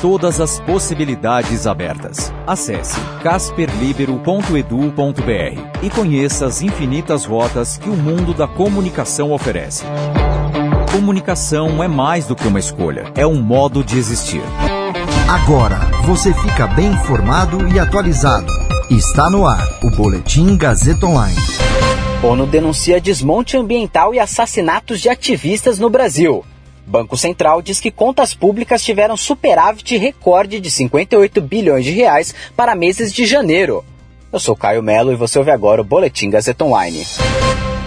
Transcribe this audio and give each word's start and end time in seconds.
Todas 0.00 0.40
as 0.40 0.60
possibilidades 0.60 1.66
abertas. 1.66 2.32
Acesse 2.46 3.00
casperlibero.edu.br 3.22 5.82
e 5.82 5.90
conheça 5.90 6.46
as 6.46 6.60
infinitas 6.60 7.24
rotas 7.24 7.78
que 7.78 7.88
o 7.88 7.96
mundo 7.96 8.34
da 8.34 8.46
comunicação 8.46 9.32
oferece. 9.32 9.84
Comunicação 10.92 11.82
é 11.82 11.88
mais 11.88 12.26
do 12.26 12.36
que 12.36 12.46
uma 12.46 12.58
escolha, 12.58 13.10
é 13.14 13.26
um 13.26 13.40
modo 13.40 13.82
de 13.82 13.98
existir. 13.98 14.42
Agora 15.28 15.78
você 16.04 16.32
fica 16.32 16.66
bem 16.66 16.88
informado 16.88 17.66
e 17.68 17.80
atualizado. 17.80 18.52
Está 18.90 19.30
no 19.30 19.46
ar 19.46 19.66
o 19.82 19.90
Boletim 19.90 20.56
Gazeta 20.56 21.06
Online. 21.06 21.36
ONU 22.22 22.46
denuncia 22.46 23.00
desmonte 23.00 23.56
ambiental 23.56 24.14
e 24.14 24.18
assassinatos 24.18 25.00
de 25.00 25.08
ativistas 25.08 25.78
no 25.78 25.88
Brasil. 25.88 26.44
Banco 26.86 27.16
Central 27.16 27.60
diz 27.60 27.80
que 27.80 27.90
contas 27.90 28.32
públicas 28.32 28.84
tiveram 28.84 29.16
superávit 29.16 29.96
recorde 29.96 30.60
de 30.60 30.70
58 30.70 31.42
bilhões 31.42 31.84
de 31.84 31.90
reais 31.90 32.32
para 32.56 32.76
meses 32.76 33.12
de 33.12 33.26
janeiro. 33.26 33.84
Eu 34.32 34.38
sou 34.38 34.54
Caio 34.54 34.82
Melo 34.82 35.12
e 35.12 35.16
você 35.16 35.38
ouve 35.38 35.50
agora 35.50 35.80
o 35.80 35.84
Boletim 35.84 36.30
Gazeta 36.30 36.64
Online. 36.64 37.04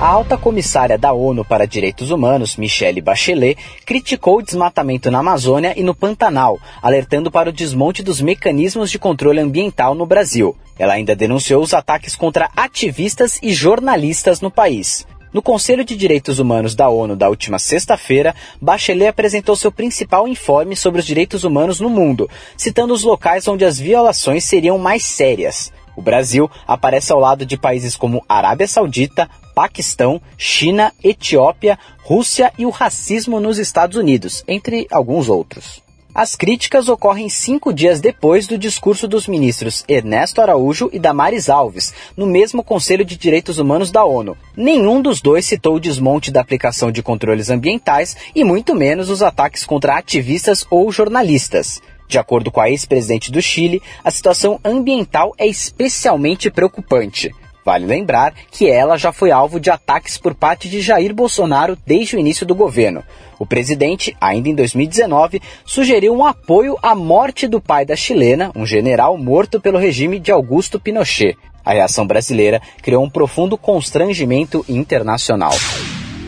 A 0.00 0.06
alta 0.06 0.36
comissária 0.36 0.98
da 0.98 1.12
ONU 1.12 1.44
para 1.44 1.66
Direitos 1.66 2.10
Humanos, 2.10 2.56
Michelle 2.56 3.00
Bachelet, 3.00 3.56
criticou 3.84 4.38
o 4.38 4.42
desmatamento 4.42 5.10
na 5.10 5.20
Amazônia 5.20 5.72
e 5.74 5.82
no 5.82 5.94
Pantanal, 5.94 6.58
alertando 6.82 7.30
para 7.30 7.48
o 7.48 7.52
desmonte 7.52 8.02
dos 8.02 8.20
mecanismos 8.20 8.90
de 8.90 8.98
controle 8.98 9.40
ambiental 9.40 9.94
no 9.94 10.04
Brasil. 10.04 10.54
Ela 10.78 10.94
ainda 10.94 11.16
denunciou 11.16 11.62
os 11.62 11.72
ataques 11.72 12.14
contra 12.14 12.50
ativistas 12.54 13.38
e 13.42 13.54
jornalistas 13.54 14.42
no 14.42 14.50
país. 14.50 15.06
No 15.32 15.42
Conselho 15.42 15.84
de 15.84 15.96
Direitos 15.96 16.38
Humanos 16.38 16.74
da 16.74 16.88
ONU 16.88 17.16
da 17.16 17.28
última 17.28 17.58
sexta-feira, 17.58 18.34
Bachelet 18.60 19.08
apresentou 19.08 19.56
seu 19.56 19.70
principal 19.70 20.26
informe 20.26 20.76
sobre 20.76 21.00
os 21.00 21.06
direitos 21.06 21.44
humanos 21.44 21.80
no 21.80 21.90
mundo, 21.90 22.30
citando 22.56 22.94
os 22.94 23.02
locais 23.02 23.46
onde 23.46 23.64
as 23.64 23.78
violações 23.78 24.44
seriam 24.44 24.78
mais 24.78 25.04
sérias. 25.04 25.72
O 25.96 26.02
Brasil 26.02 26.50
aparece 26.66 27.12
ao 27.12 27.18
lado 27.18 27.46
de 27.46 27.56
países 27.56 27.96
como 27.96 28.24
Arábia 28.28 28.68
Saudita, 28.68 29.28
Paquistão, 29.54 30.20
China, 30.36 30.92
Etiópia, 31.02 31.78
Rússia 32.02 32.52
e 32.58 32.66
o 32.66 32.70
racismo 32.70 33.40
nos 33.40 33.58
Estados 33.58 33.96
Unidos, 33.96 34.44
entre 34.46 34.86
alguns 34.90 35.28
outros. 35.28 35.85
As 36.18 36.34
críticas 36.34 36.88
ocorrem 36.88 37.28
cinco 37.28 37.74
dias 37.74 38.00
depois 38.00 38.46
do 38.46 38.56
discurso 38.56 39.06
dos 39.06 39.28
ministros 39.28 39.84
Ernesto 39.86 40.40
Araújo 40.40 40.88
e 40.90 40.98
Damares 40.98 41.50
Alves, 41.50 41.92
no 42.16 42.26
mesmo 42.26 42.64
Conselho 42.64 43.04
de 43.04 43.18
Direitos 43.18 43.58
Humanos 43.58 43.90
da 43.90 44.02
ONU. 44.02 44.34
Nenhum 44.56 45.02
dos 45.02 45.20
dois 45.20 45.44
citou 45.44 45.74
o 45.74 45.78
desmonte 45.78 46.30
da 46.30 46.40
aplicação 46.40 46.90
de 46.90 47.02
controles 47.02 47.50
ambientais 47.50 48.16
e 48.34 48.44
muito 48.44 48.74
menos 48.74 49.10
os 49.10 49.22
ataques 49.22 49.66
contra 49.66 49.98
ativistas 49.98 50.64
ou 50.70 50.90
jornalistas. 50.90 51.82
De 52.08 52.18
acordo 52.18 52.50
com 52.50 52.62
a 52.62 52.70
ex-presidente 52.70 53.30
do 53.30 53.42
Chile, 53.42 53.82
a 54.02 54.10
situação 54.10 54.58
ambiental 54.64 55.34
é 55.36 55.46
especialmente 55.46 56.50
preocupante. 56.50 57.30
Vale 57.66 57.84
lembrar 57.84 58.32
que 58.48 58.70
ela 58.70 58.96
já 58.96 59.10
foi 59.10 59.32
alvo 59.32 59.58
de 59.58 59.70
ataques 59.70 60.16
por 60.16 60.36
parte 60.36 60.68
de 60.68 60.80
Jair 60.80 61.12
Bolsonaro 61.12 61.76
desde 61.84 62.14
o 62.14 62.20
início 62.20 62.46
do 62.46 62.54
governo. 62.54 63.02
O 63.40 63.44
presidente, 63.44 64.16
ainda 64.20 64.48
em 64.48 64.54
2019, 64.54 65.42
sugeriu 65.64 66.14
um 66.14 66.24
apoio 66.24 66.78
à 66.80 66.94
morte 66.94 67.48
do 67.48 67.60
pai 67.60 67.84
da 67.84 67.96
chilena, 67.96 68.52
um 68.54 68.64
general 68.64 69.18
morto 69.18 69.60
pelo 69.60 69.80
regime 69.80 70.20
de 70.20 70.30
Augusto 70.30 70.78
Pinochet. 70.78 71.36
A 71.64 71.72
reação 71.72 72.06
brasileira 72.06 72.62
criou 72.80 73.02
um 73.02 73.10
profundo 73.10 73.58
constrangimento 73.58 74.64
internacional. 74.68 75.50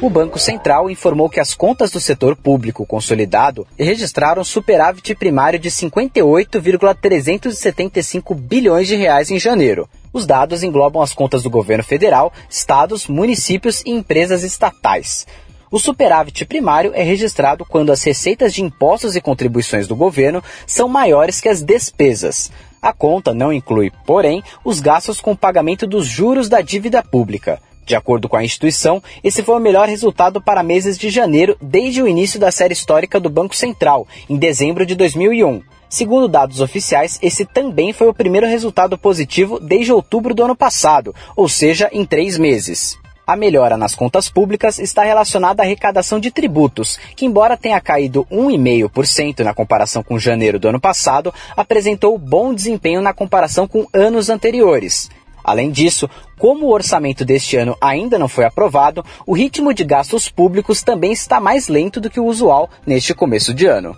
O 0.02 0.10
Banco 0.10 0.40
Central 0.40 0.90
informou 0.90 1.30
que 1.30 1.38
as 1.38 1.54
contas 1.54 1.92
do 1.92 2.00
setor 2.00 2.34
público 2.34 2.84
consolidado 2.84 3.64
registraram 3.78 4.42
superávit 4.42 5.14
primário 5.14 5.60
de 5.60 5.70
58,375 5.70 8.34
bilhões 8.34 8.88
de 8.88 8.96
reais 8.96 9.30
em 9.30 9.38
janeiro. 9.38 9.88
Os 10.18 10.26
dados 10.26 10.64
englobam 10.64 11.00
as 11.00 11.12
contas 11.12 11.44
do 11.44 11.48
governo 11.48 11.84
federal, 11.84 12.32
estados, 12.50 13.06
municípios 13.06 13.84
e 13.86 13.90
empresas 13.90 14.42
estatais. 14.42 15.24
O 15.70 15.78
superávit 15.78 16.44
primário 16.44 16.90
é 16.92 17.04
registrado 17.04 17.64
quando 17.64 17.92
as 17.92 18.02
receitas 18.02 18.52
de 18.52 18.60
impostos 18.60 19.14
e 19.14 19.20
contribuições 19.20 19.86
do 19.86 19.94
governo 19.94 20.42
são 20.66 20.88
maiores 20.88 21.40
que 21.40 21.48
as 21.48 21.62
despesas. 21.62 22.50
A 22.82 22.92
conta 22.92 23.32
não 23.32 23.52
inclui, 23.52 23.92
porém, 24.04 24.42
os 24.64 24.80
gastos 24.80 25.20
com 25.20 25.30
o 25.30 25.36
pagamento 25.36 25.86
dos 25.86 26.04
juros 26.04 26.48
da 26.48 26.60
dívida 26.60 27.00
pública. 27.00 27.62
De 27.86 27.94
acordo 27.94 28.28
com 28.28 28.34
a 28.36 28.42
instituição, 28.42 29.00
esse 29.22 29.44
foi 29.44 29.54
o 29.54 29.60
melhor 29.60 29.88
resultado 29.88 30.40
para 30.40 30.64
meses 30.64 30.98
de 30.98 31.10
janeiro 31.10 31.56
desde 31.62 32.02
o 32.02 32.08
início 32.08 32.40
da 32.40 32.50
série 32.50 32.72
histórica 32.72 33.20
do 33.20 33.30
Banco 33.30 33.54
Central, 33.54 34.04
em 34.28 34.36
dezembro 34.36 34.84
de 34.84 34.96
2001. 34.96 35.62
Segundo 35.88 36.28
dados 36.28 36.60
oficiais, 36.60 37.18
esse 37.22 37.46
também 37.46 37.92
foi 37.92 38.08
o 38.08 38.14
primeiro 38.14 38.46
resultado 38.46 38.98
positivo 38.98 39.58
desde 39.58 39.92
outubro 39.92 40.34
do 40.34 40.44
ano 40.44 40.54
passado, 40.54 41.14
ou 41.34 41.48
seja, 41.48 41.88
em 41.92 42.04
três 42.04 42.36
meses. 42.36 42.98
A 43.26 43.36
melhora 43.36 43.76
nas 43.76 43.94
contas 43.94 44.28
públicas 44.28 44.78
está 44.78 45.02
relacionada 45.02 45.62
à 45.62 45.64
arrecadação 45.64 46.18
de 46.20 46.30
tributos, 46.30 46.98
que, 47.14 47.26
embora 47.26 47.56
tenha 47.56 47.80
caído 47.80 48.26
1,5% 48.30 49.40
na 49.40 49.54
comparação 49.54 50.02
com 50.02 50.18
janeiro 50.18 50.58
do 50.58 50.68
ano 50.68 50.80
passado, 50.80 51.32
apresentou 51.56 52.16
bom 52.18 52.54
desempenho 52.54 53.02
na 53.02 53.12
comparação 53.12 53.68
com 53.68 53.86
anos 53.92 54.30
anteriores. 54.30 55.10
Além 55.44 55.70
disso, 55.70 56.08
como 56.38 56.66
o 56.66 56.72
orçamento 56.72 57.24
deste 57.24 57.56
ano 57.56 57.76
ainda 57.80 58.18
não 58.18 58.28
foi 58.28 58.44
aprovado, 58.44 59.04
o 59.26 59.34
ritmo 59.34 59.72
de 59.72 59.84
gastos 59.84 60.28
públicos 60.28 60.82
também 60.82 61.12
está 61.12 61.40
mais 61.40 61.68
lento 61.68 62.00
do 62.00 62.10
que 62.10 62.20
o 62.20 62.26
usual 62.26 62.68
neste 62.86 63.14
começo 63.14 63.54
de 63.54 63.66
ano. 63.66 63.96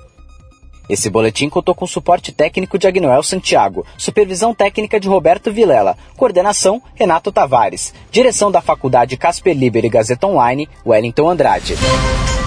Esse 0.90 1.08
boletim 1.08 1.48
contou 1.48 1.72
com 1.72 1.86
suporte 1.86 2.32
técnico 2.32 2.76
de 2.76 2.88
Agnoel 2.88 3.22
Santiago, 3.22 3.86
supervisão 3.96 4.52
técnica 4.52 4.98
de 4.98 5.06
Roberto 5.06 5.52
Vilela, 5.52 5.96
coordenação 6.16 6.82
Renato 6.96 7.30
Tavares, 7.30 7.94
direção 8.10 8.50
da 8.50 8.60
Faculdade 8.60 9.16
Casper 9.16 9.56
Liber 9.56 9.84
e 9.84 9.88
Gazeta 9.88 10.26
Online, 10.26 10.68
Wellington 10.84 11.30
Andrade. 11.30 11.76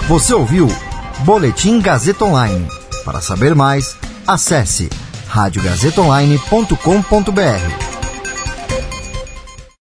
Você 0.06 0.34
ouviu 0.34 0.68
Boletim 1.20 1.80
Gazeta 1.80 2.26
Online. 2.26 2.68
Para 3.02 3.22
saber 3.22 3.54
mais, 3.54 3.96
acesse 4.26 4.90
radiogazetaonline.com.br. 5.26 7.83